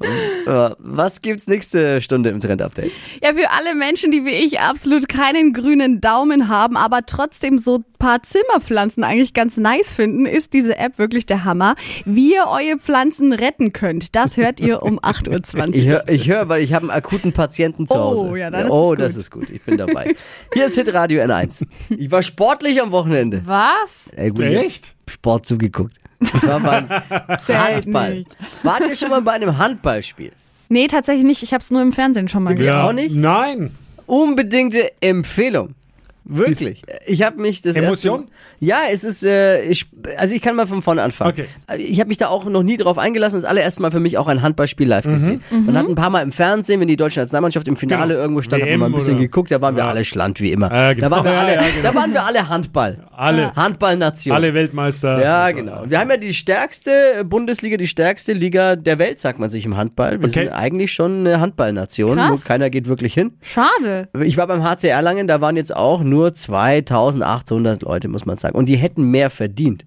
Was 0.45 1.21
gibt's 1.21 1.47
nächste 1.47 2.01
Stunde 2.01 2.29
im 2.29 2.39
Trend-Update? 2.39 2.91
Ja, 3.23 3.33
für 3.33 3.49
alle 3.51 3.75
Menschen, 3.75 4.11
die 4.11 4.25
wie 4.25 4.31
ich 4.31 4.59
absolut 4.59 5.07
keinen 5.09 5.53
grünen 5.53 6.01
Daumen 6.01 6.47
haben, 6.49 6.77
aber 6.77 7.05
trotzdem 7.05 7.57
so 7.59 7.77
ein 7.77 7.85
paar 7.99 8.23
Zimmerpflanzen 8.23 9.03
eigentlich 9.03 9.33
ganz 9.33 9.57
nice 9.57 9.91
finden, 9.91 10.25
ist 10.25 10.53
diese 10.53 10.77
App 10.77 10.97
wirklich 10.97 11.25
der 11.25 11.43
Hammer. 11.43 11.75
Wie 12.05 12.33
ihr 12.33 12.45
eure 12.47 12.77
Pflanzen 12.79 13.33
retten 13.33 13.73
könnt, 13.73 14.15
das 14.15 14.37
hört 14.37 14.59
ihr 14.59 14.81
um 14.83 14.99
8.20 15.01 15.67
Uhr. 15.67 15.75
Ich 15.75 15.89
höre, 15.89 16.09
ich 16.09 16.29
hör, 16.29 16.49
weil 16.49 16.61
ich 16.63 16.73
habe 16.73 16.83
einen 16.83 16.91
akuten 16.97 17.33
Patienten 17.33 17.87
zu 17.87 17.95
Oh, 17.95 17.99
Hause. 17.99 18.37
ja, 18.37 18.49
dann 18.49 18.65
ist 18.67 18.71
oh, 18.71 18.95
das 18.95 19.15
ist 19.15 19.31
gut. 19.31 19.49
Ich 19.49 19.61
bin 19.61 19.77
dabei. 19.77 20.15
Hier 20.53 20.65
ist 20.67 20.75
Hitradio 20.75 21.21
N1. 21.21 21.65
Ich 21.89 22.09
war 22.11 22.23
sportlich 22.23 22.81
am 22.81 22.91
Wochenende. 22.91 23.41
Was? 23.45 24.09
Ey, 24.15 24.29
gut, 24.29 24.43
Echt? 24.45 24.95
Sport 25.09 25.45
zugeguckt. 25.45 25.97
Ich 26.21 26.43
war 26.47 26.59
beim 26.59 26.89
Handball. 27.47 28.15
nicht. 28.15 28.37
Wart 28.63 28.81
ihr 28.87 28.95
schon 28.95 29.09
mal 29.09 29.21
bei 29.21 29.33
einem 29.33 29.57
Handballspiel? 29.57 30.31
Nee, 30.69 30.87
tatsächlich 30.87 31.25
nicht. 31.25 31.43
Ich 31.43 31.53
habe 31.53 31.61
es 31.61 31.71
nur 31.71 31.81
im 31.81 31.91
Fernsehen 31.93 32.27
schon 32.27 32.43
mal 32.43 32.55
gesehen. 32.55 32.73
auch 32.75 32.93
nicht? 32.93 33.15
Nein. 33.15 33.71
Unbedingte 34.05 34.91
Empfehlung. 35.01 35.75
Wirklich. 36.31 36.83
Ich 37.07 37.23
habe 37.23 37.41
mich 37.41 37.61
das 37.63 37.75
Emotion? 37.75 38.21
Erste, 38.21 38.33
ja, 38.59 38.77
es 38.91 39.03
ist, 39.03 39.25
äh, 39.25 39.61
ich, 39.63 39.87
also 40.17 40.35
ich 40.35 40.41
kann 40.41 40.55
mal 40.55 40.67
von 40.67 40.81
vorne 40.81 41.01
anfangen. 41.01 41.31
Okay. 41.31 41.45
Ich 41.77 41.99
habe 41.99 42.07
mich 42.09 42.17
da 42.19 42.27
auch 42.27 42.45
noch 42.45 42.61
nie 42.63 42.77
drauf 42.77 42.97
eingelassen. 42.97 43.37
Das 43.37 43.45
allererste 43.45 43.81
Mal 43.81 43.89
für 43.91 43.99
mich 43.99 44.17
auch 44.17 44.27
ein 44.27 44.41
Handballspiel 44.41 44.87
live 44.87 45.05
gesehen. 45.05 45.41
Man 45.65 45.75
hat 45.77 45.87
ein 45.87 45.95
paar 45.95 46.09
Mal 46.11 46.21
im 46.21 46.31
Fernsehen, 46.31 46.79
wenn 46.81 46.87
die 46.87 46.97
deutsche 46.97 47.19
Nationalmannschaft 47.19 47.67
im 47.67 47.75
Finale 47.75 48.05
Mhm. 48.05 48.09
Genau. 48.09 48.21
irgendwo 48.21 48.41
stand, 48.43 48.61
hat 48.61 48.67
man 48.69 48.73
WM 48.73 48.79
mal 48.79 48.85
ein 48.87 48.91
bisschen 48.93 49.15
oder- 49.15 49.23
geguckt. 49.23 49.49
Da 49.51 49.59
waren 49.61 49.75
wir 49.75 49.83
Ja. 49.83 49.89
alle 49.89 50.05
schland 50.05 50.39
wie 50.39 50.51
immer. 50.51 50.71
Ja, 50.71 50.93
genau. 50.93 51.09
da, 51.09 51.15
waren 51.15 51.23
wir 51.25 51.31
Ja, 51.33 51.39
alle, 51.39 51.53
ja, 51.55 51.61
genau. 51.61 51.83
da 51.83 51.95
waren 51.95 52.13
wir 52.13 52.23
alle 52.25 52.49
Handball. 52.49 53.07
Alle. 53.15 53.55
Handballnation. 53.55 54.35
Alle 54.35 54.53
Weltmeister. 54.53 55.21
Ja, 55.21 55.51
genau. 55.51 55.81
Und 55.83 55.89
wir 55.91 55.99
haben 55.99 56.09
ja 56.11 56.17
die 56.17 56.33
stärkste 56.33 57.23
Bundesliga, 57.25 57.77
die 57.77 57.87
stärkste 57.87 58.33
Liga 58.33 58.75
der 58.75 58.99
Welt, 58.99 59.19
sagt 59.19 59.39
man 59.39 59.49
sich 59.49 59.65
im 59.65 59.75
Handball. 59.77 60.19
Wir 60.21 60.27
Okay. 60.29 60.43
sind 60.45 60.49
eigentlich 60.53 60.91
schon 60.93 61.19
eine 61.25 61.39
Handballnation, 61.39 62.15
Krass. 62.17 62.45
keiner 62.45 62.69
geht 62.69 62.87
wirklich 62.87 63.13
hin. 63.13 63.31
Schade. 63.41 64.09
Ich 64.23 64.37
war 64.37 64.47
beim 64.47 64.63
HC 64.63 64.87
Erlangen, 64.89 65.27
da 65.27 65.41
waren 65.41 65.55
jetzt 65.57 65.75
auch 65.75 66.01
nur 66.03 66.18
2800 66.27 67.81
Leute, 67.81 68.07
muss 68.07 68.25
man 68.25 68.37
sagen. 68.37 68.57
Und 68.57 68.67
die 68.67 68.77
hätten 68.77 69.09
mehr 69.09 69.29
verdient. 69.29 69.85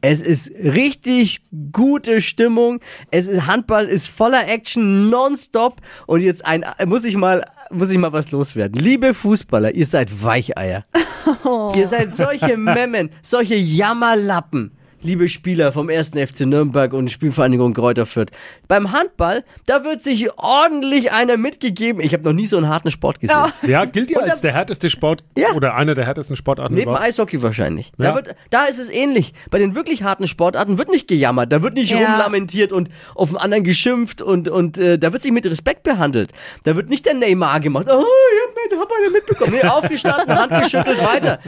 Es 0.00 0.22
ist 0.22 0.50
richtig 0.50 1.40
gute 1.70 2.20
Stimmung. 2.20 2.80
Es 3.10 3.28
ist 3.28 3.46
Handball 3.46 3.86
ist 3.86 4.08
voller 4.08 4.48
Action 4.48 5.08
nonstop 5.08 5.80
und 6.06 6.20
jetzt 6.20 6.44
ein 6.44 6.64
muss 6.86 7.04
ich 7.04 7.16
mal 7.16 7.44
muss 7.70 7.90
ich 7.90 7.98
mal 7.98 8.12
was 8.12 8.32
loswerden. 8.32 8.80
Liebe 8.80 9.14
Fußballer, 9.14 9.74
ihr 9.74 9.86
seid 9.86 10.24
Weicheier. 10.24 10.84
Ihr 11.76 11.86
seid 11.86 12.14
solche 12.14 12.56
Memmen, 12.56 13.10
solche 13.22 13.54
Jammerlappen. 13.54 14.72
Liebe 15.02 15.30
Spieler 15.30 15.72
vom 15.72 15.88
1. 15.88 16.10
FC 16.10 16.40
Nürnberg 16.40 16.92
und 16.92 17.10
Spielvereinigung 17.10 17.72
Kräuter 17.72 18.04
Fürth. 18.04 18.28
Beim 18.68 18.92
Handball, 18.92 19.44
da 19.64 19.82
wird 19.82 20.02
sich 20.02 20.30
ordentlich 20.38 21.10
einer 21.10 21.38
mitgegeben. 21.38 22.02
Ich 22.02 22.12
habe 22.12 22.22
noch 22.24 22.34
nie 22.34 22.44
so 22.46 22.58
einen 22.58 22.68
harten 22.68 22.90
Sport 22.90 23.18
gesehen. 23.18 23.38
Ja, 23.62 23.86
gilt 23.86 24.10
ja 24.10 24.18
Und 24.18 24.24
als 24.28 24.40
da- 24.42 24.48
der 24.48 24.52
härteste 24.52 24.90
Sport 24.90 25.24
Ja. 25.38 25.52
oder 25.54 25.74
einer 25.74 25.94
der 25.94 26.04
härtesten 26.04 26.36
Sportarten 26.36 26.74
Neben 26.74 26.90
überhaupt. 26.90 27.02
Eishockey 27.06 27.42
wahrscheinlich. 27.42 27.92
Da, 27.96 28.04
Ja. 28.10 28.14
wird, 28.14 28.34
da 28.50 28.66
ist 28.66 28.78
es 28.78 28.90
ähnlich. 28.90 29.32
Bei 29.50 29.58
den 29.58 29.74
wirklich 29.74 30.02
harten 30.02 30.28
Sportarten 30.28 30.76
wird 30.76 30.90
nicht 30.90 31.08
gejammert, 31.08 31.50
da 31.50 31.62
wird 31.62 31.74
nicht 31.74 31.92
Ja. 31.92 31.98
rumlamentiert 32.06 32.70
und 32.70 32.90
auf 33.14 33.30
den 33.30 33.38
anderen 33.38 33.64
geschimpft 33.64 34.20
und, 34.20 34.50
und 34.50 34.76
äh, 34.76 34.98
da 34.98 35.14
wird 35.14 35.22
sich 35.22 35.32
mit 35.32 35.46
Respekt 35.46 35.82
behandelt. 35.82 36.32
Da 36.64 36.76
wird 36.76 36.90
nicht 36.90 37.06
der 37.06 37.14
Neymar 37.14 37.60
gemacht. 37.60 37.86
Oh, 37.90 38.04
ich 38.04 38.74
hab, 38.76 38.80
hab 38.82 38.90
einer 38.98 39.10
mitbekommen. 39.10 39.52
Nee, 39.54 39.66
aufgestanden, 39.66 40.38
Hand 40.38 40.62
geschüttelt, 40.62 41.02
weiter. 41.02 41.38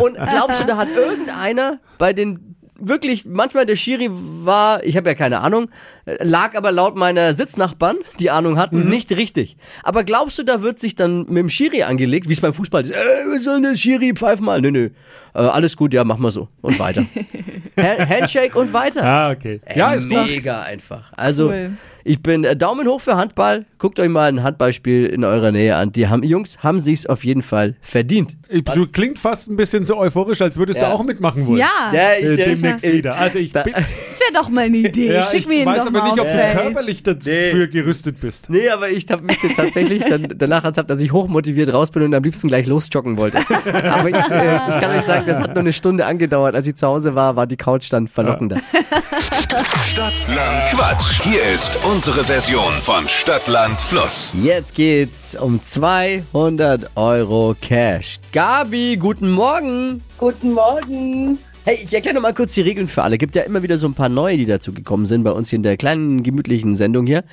Und 0.00 0.14
glaubst 0.16 0.60
du, 0.62 0.64
da 0.64 0.78
hat 0.78 0.88
irgendeiner 0.96 1.78
bei 1.98 2.14
den 2.14 2.45
wirklich, 2.78 3.24
manchmal 3.26 3.66
der 3.66 3.76
Schiri 3.76 4.08
war, 4.10 4.84
ich 4.84 4.96
habe 4.96 5.08
ja 5.08 5.14
keine 5.14 5.40
Ahnung, 5.40 5.70
äh, 6.04 6.22
lag 6.22 6.54
aber 6.54 6.72
laut 6.72 6.96
meiner 6.96 7.34
Sitznachbarn, 7.34 7.96
die 8.20 8.30
Ahnung 8.30 8.58
hatten, 8.58 8.88
nicht 8.88 9.10
richtig. 9.12 9.56
Aber 9.82 10.04
glaubst 10.04 10.38
du, 10.38 10.42
da 10.42 10.62
wird 10.62 10.80
sich 10.80 10.94
dann 10.94 11.26
mit 11.26 11.38
dem 11.38 11.50
Schiri 11.50 11.82
angelegt, 11.82 12.28
wie 12.28 12.32
es 12.32 12.40
beim 12.40 12.54
Fußball 12.54 12.82
ist, 12.82 12.90
äh, 12.90 12.94
was 12.94 13.44
soll 13.44 13.54
denn 13.54 13.70
der 13.70 13.76
Schiri, 13.76 14.12
pfeif 14.14 14.40
mal. 14.40 14.60
Nö, 14.60 14.70
nö, 14.70 14.90
äh, 15.36 15.40
alles 15.40 15.76
gut, 15.76 15.92
ja, 15.94 16.02
mach 16.04 16.18
mal 16.18 16.30
so. 16.30 16.48
Und 16.62 16.78
weiter. 16.78 17.04
Ha- 17.78 18.06
Handshake 18.08 18.58
und 18.58 18.72
weiter. 18.72 19.04
Ah, 19.04 19.30
okay. 19.32 19.60
Ja, 19.74 19.92
ist 19.92 20.08
gut. 20.08 20.26
Mega 20.26 20.62
einfach. 20.62 21.12
Also, 21.14 21.48
Cool. 21.48 21.72
ich 22.04 22.22
bin 22.22 22.42
äh, 22.44 22.56
Daumen 22.56 22.88
hoch 22.88 23.02
für 23.02 23.16
Handball. 23.18 23.66
Guckt 23.76 24.00
euch 24.00 24.08
mal 24.08 24.28
ein 24.30 24.42
Handballspiel 24.42 25.04
in 25.04 25.24
eurer 25.24 25.52
Nähe 25.52 25.76
an. 25.76 25.92
Die 25.92 26.08
haben, 26.08 26.22
Jungs 26.22 26.62
haben 26.62 26.80
sich's 26.80 27.04
auf 27.04 27.22
jeden 27.22 27.42
Fall 27.42 27.74
verdient. 27.82 28.34
Du 28.74 28.86
klingt 28.86 29.18
fast 29.18 29.50
ein 29.50 29.56
bisschen 29.56 29.84
so 29.84 29.98
euch, 29.98 30.40
als 30.40 30.56
würdest 30.56 30.80
Ja. 30.80 30.88
du 30.88 30.94
auch 30.94 31.04
mitmachen 31.04 31.46
wollen. 31.46 31.58
Ja, 31.58 31.92
Ja, 31.92 32.12
ich, 32.18 32.24
Äh, 32.30 32.32
ich, 32.52 32.60
demnächst 32.62 32.84
ich, 32.86 32.92
wieder. 32.94 33.14
Also 33.18 33.38
ich 33.40 33.52
Da- 33.52 33.62
bin, 33.64 33.74
wäre 34.32 34.42
doch 34.42 34.48
mal 34.48 34.64
eine 34.64 34.76
Idee. 34.78 35.12
ja, 35.12 35.22
Schick 35.22 35.46
mir 35.46 35.60
ihn 35.60 35.66
weiß 35.66 35.78
doch 35.80 35.86
aber 35.86 35.98
mal 35.98 36.04
nicht, 36.12 36.20
ob 36.20 36.26
du 36.26 36.32
Feld. 36.32 36.56
körperlich 36.58 37.02
dafür 37.02 37.52
Nee. 37.56 37.66
gerüstet 37.68 38.20
bist. 38.20 38.48
Nee, 38.50 38.68
aber 38.68 38.88
ich 38.90 39.06
habe 39.10 39.22
mich 39.22 39.38
tatsächlich 39.56 40.02
dann 40.04 40.28
danach 40.36 40.64
erzählt, 40.64 40.90
dass 40.90 41.00
ich 41.00 41.12
hochmotiviert 41.12 41.72
raus 41.72 41.90
bin 41.90 42.02
und 42.02 42.14
am 42.14 42.22
liebsten 42.22 42.48
gleich 42.48 42.66
losjoggen 42.66 43.16
wollte. 43.16 43.38
aber 43.38 44.08
ich, 44.08 44.16
äh, 44.16 44.56
ich 44.68 44.80
kann 44.80 44.96
euch 44.96 45.04
sagen, 45.04 45.24
das 45.26 45.40
hat 45.40 45.50
nur 45.54 45.60
eine 45.60 45.72
Stunde 45.72 46.06
angedauert. 46.06 46.54
Als 46.54 46.66
ich 46.66 46.74
zu 46.76 46.86
Hause 46.86 47.14
war, 47.14 47.36
war 47.36 47.46
die 47.46 47.56
Couch 47.56 47.92
dann 47.92 48.08
verlockender. 48.08 48.60
Stadtland 49.84 50.64
Quatsch. 50.70 51.22
Hier 51.22 51.42
ist 51.54 51.78
unsere 51.90 52.24
Version 52.24 52.72
von 52.82 53.06
Stadtland 53.08 53.80
Fluss. 53.80 54.32
Jetzt 54.42 54.74
geht's 54.74 55.34
um 55.34 55.62
200 55.62 56.90
Euro 56.96 57.54
Cash. 57.60 58.18
Gabi, 58.32 58.96
guten 59.00 59.30
Morgen. 59.30 60.02
Guten 60.18 60.52
Morgen. 60.52 61.38
Hey, 61.66 61.80
ich 61.82 61.92
erkläre 61.92 62.14
noch 62.14 62.22
mal 62.22 62.32
kurz 62.32 62.54
die 62.54 62.60
Regeln 62.60 62.86
für 62.86 63.02
alle. 63.02 63.18
Gibt 63.18 63.34
ja 63.34 63.42
immer 63.42 63.60
wieder 63.60 63.76
so 63.76 63.88
ein 63.88 63.94
paar 63.94 64.08
neue, 64.08 64.36
die 64.36 64.46
dazu 64.46 64.72
gekommen 64.72 65.04
sind 65.04 65.24
bei 65.24 65.32
uns 65.32 65.50
hier 65.50 65.56
in 65.56 65.64
der 65.64 65.76
kleinen 65.76 66.22
gemütlichen 66.22 66.76
Sendung 66.76 67.08
hier. 67.08 67.24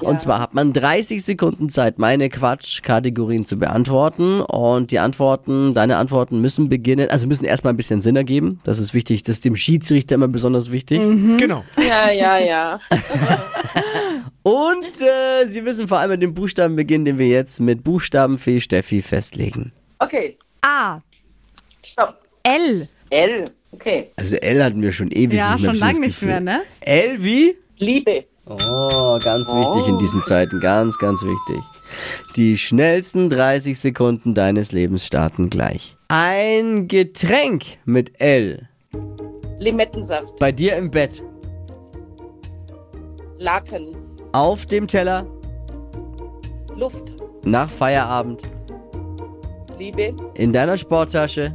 Und 0.00 0.20
zwar 0.20 0.38
hat 0.38 0.54
man 0.54 0.72
30 0.72 1.24
Sekunden 1.24 1.70
Zeit, 1.70 1.98
meine 1.98 2.28
Quatsch-Kategorien 2.28 3.46
zu 3.46 3.58
beantworten. 3.58 4.42
Und 4.42 4.92
die 4.92 5.00
Antworten, 5.00 5.74
deine 5.74 5.96
Antworten 5.96 6.40
müssen 6.40 6.68
beginnen, 6.68 7.10
also 7.10 7.26
müssen 7.26 7.44
erstmal 7.44 7.72
ein 7.72 7.76
bisschen 7.76 8.00
Sinn 8.00 8.14
ergeben. 8.14 8.60
Das 8.62 8.78
ist 8.78 8.94
wichtig. 8.94 9.24
Das 9.24 9.34
ist 9.34 9.44
dem 9.44 9.56
Schiedsrichter 9.56 10.14
immer 10.14 10.28
besonders 10.28 10.70
wichtig. 10.70 11.00
Genau. 11.00 11.64
Ja, 11.76 12.12
ja, 12.12 12.38
ja. 12.38 12.80
Und 14.44 15.00
äh, 15.00 15.48
Sie 15.48 15.62
müssen 15.62 15.88
vor 15.88 15.98
allem 15.98 16.12
mit 16.12 16.22
dem 16.22 16.32
Buchstaben 16.32 16.76
beginnen, 16.76 17.06
den 17.06 17.18
wir 17.18 17.26
jetzt 17.26 17.58
mit 17.58 17.82
Buchstabenfee 17.82 18.60
Steffi 18.60 19.02
festlegen. 19.02 19.72
Okay, 19.98 20.38
A, 20.62 21.00
stopp. 21.82 22.22
L. 22.44 22.86
L. 23.10 23.50
Okay. 23.72 24.10
Also 24.16 24.36
L 24.36 24.62
hatten 24.64 24.82
wir 24.82 24.92
schon 24.92 25.10
ewig 25.10 25.38
Ja, 25.38 25.54
nicht 25.54 25.62
mehr. 25.62 25.74
schon 25.74 25.82
hab 25.82 25.90
ich 25.92 25.98
lang 25.98 26.08
das 26.08 26.20
nicht 26.20 26.22
mehr, 26.22 26.40
ne? 26.40 26.60
L 26.80 27.22
wie? 27.22 27.56
Liebe. 27.78 28.24
Oh, 28.46 29.18
ganz 29.22 29.46
wichtig 29.48 29.86
in 29.88 29.98
diesen 29.98 30.24
Zeiten, 30.24 30.58
ganz, 30.60 30.98
ganz 30.98 31.22
wichtig. 31.22 31.62
Die 32.36 32.58
schnellsten 32.58 33.30
30 33.30 33.78
Sekunden 33.78 34.34
deines 34.34 34.72
Lebens 34.72 35.06
starten 35.06 35.50
gleich. 35.50 35.96
Ein 36.08 36.88
Getränk 36.88 37.64
mit 37.84 38.20
L. 38.20 38.68
Limettensaft. 39.60 40.36
Bei 40.40 40.50
dir 40.50 40.76
im 40.76 40.90
Bett. 40.90 41.22
Laken. 43.38 43.96
Auf 44.32 44.66
dem 44.66 44.86
Teller. 44.88 45.26
Luft. 46.76 47.04
Nach 47.44 47.70
Feierabend. 47.70 48.42
Liebe. 49.78 50.14
In 50.34 50.52
deiner 50.52 50.76
Sporttasche. 50.76 51.54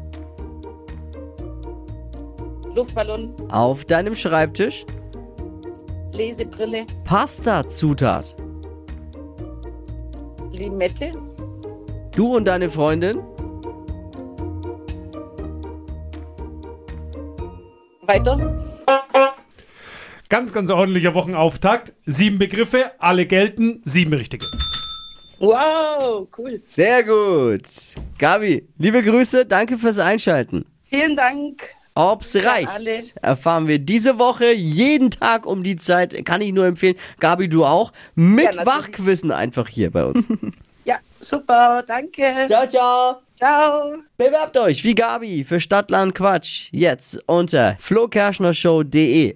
Luftballon. 2.76 3.34
Auf 3.50 3.86
deinem 3.86 4.16
Schreibtisch. 4.16 4.86
Lesebrille. 6.14 6.86
Pasta-Zutat. 7.06 8.36
Limette. 10.52 11.12
Du 12.16 12.36
und 12.36 12.46
deine 12.46 12.70
Freundin? 12.70 13.20
Weiter. 18.04 18.66
Ganz, 20.30 20.54
ganz 20.54 20.70
ordentlicher 20.70 21.14
Wochenauftakt. 21.14 21.94
Sieben 22.06 22.40
Begriffe, 22.40 22.92
alle 23.00 23.26
gelten, 23.26 23.82
sieben 23.86 24.14
richtige. 24.14 24.46
Wow, 25.40 26.28
cool. 26.38 26.62
Sehr 26.66 27.04
gut. 27.04 27.64
Gabi, 28.18 28.68
liebe 28.78 29.04
Grüße, 29.04 29.46
danke 29.46 29.78
fürs 29.78 30.00
Einschalten. 30.00 30.66
Vielen 30.86 31.16
Dank. 31.16 31.75
Ob's 31.96 32.36
reicht, 32.36 32.68
alle. 32.68 33.02
erfahren 33.22 33.68
wir 33.70 33.80
diese 33.80 34.20
Woche 34.20 34.52
jeden 34.52 35.12
Tag 35.12 35.46
um 35.46 35.64
die 35.64 35.78
Zeit. 35.78 36.26
Kann 36.26 36.42
ich 36.42 36.52
nur 36.52 36.66
empfehlen. 36.66 36.96
Gabi, 37.22 37.48
du 37.48 37.66
auch. 37.66 37.94
Mit 38.16 38.46
natürlich. 38.46 38.66
Wachquissen 38.66 39.32
einfach 39.32 39.68
hier 39.68 39.92
bei 39.92 40.06
uns. 40.06 40.28
Ja, 40.88 41.00
super. 41.20 41.84
Danke. 41.88 42.46
ciao, 42.48 42.68
ciao. 42.70 43.16
Ciao. 43.36 43.96
Bewerbt 44.18 44.56
euch 44.56 44.84
wie 44.84 44.94
Gabi 44.94 45.44
für 45.44 45.60
Stadtland 45.60 46.14
Quatsch. 46.14 46.68
Jetzt 46.72 47.20
unter 47.26 47.76
flokerschnershow.de. 47.80 49.36